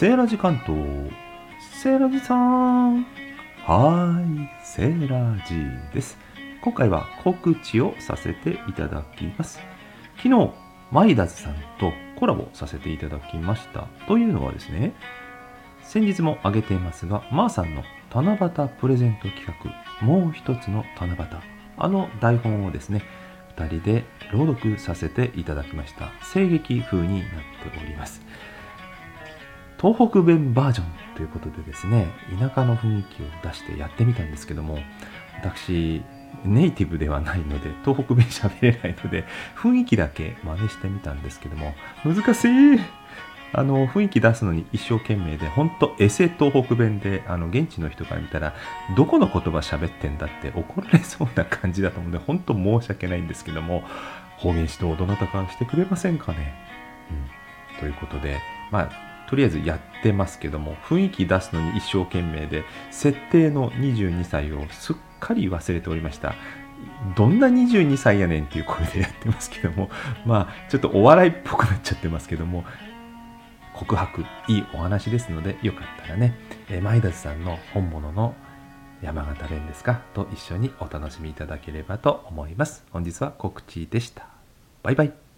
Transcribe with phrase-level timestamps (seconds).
[0.00, 0.78] セーラジ関東。
[1.78, 3.04] セーラジさん。
[3.66, 5.56] はーい、セーラジ
[5.92, 6.16] です。
[6.62, 9.60] 今回は告知をさせていただきます。
[10.16, 10.52] 昨日、
[10.90, 13.88] マイダズさんとコラボさせていただきました。
[14.08, 14.94] というのはですね、
[15.82, 19.44] 先日も挙げていますが、まーさんの七夕プレゼント企
[20.00, 21.26] 画、もう一つの七夕、
[21.76, 23.02] あの台本をですね、
[23.54, 26.10] 2人で朗読させていただきました。
[26.32, 27.28] 声劇風になっ
[27.70, 28.22] ております。
[29.80, 34.78] 東北弁バージョンということでですね、田舎の雰囲気を出してやってみたんですけども、
[35.40, 36.02] 私、
[36.44, 39.24] ネイティブではないので、東北弁喋れないので、
[39.56, 42.80] 雰囲気だけ真似してみたんですけども、難しい
[43.52, 48.54] あの、雰囲気出すのに一生懸命で、ほんとエセ東北弁で、あの、現地の人から見たら、
[48.96, 53.82] どこの言葉喋ってんだって怒られそうな感じだと思うんで、本当申し訳ないんですけども、
[54.36, 56.54] 方言指導どなたかしてくれませんかね。
[57.10, 57.80] うん。
[57.80, 58.38] ということで、
[58.70, 66.34] まあ、とりあえずやってますけども、雰囲気出すのに一生懸命で、設定の22歳をすっかり忘れておりました。
[67.16, 69.88] どんな22歳やねんっていう声でやってますけども、
[70.26, 72.64] まあ、ちょっとお笑いっぽくなっちゃってますけども、
[73.72, 76.34] 告白、いいお話ですので、よかったらね、
[76.68, 78.34] えー、マイダズさんの本物の
[79.00, 80.00] 山形弁ですか？
[80.12, 82.84] と一緒にお楽しみいただければと思います。
[82.90, 84.26] 本日は告知でした。
[84.82, 85.29] バイバイ。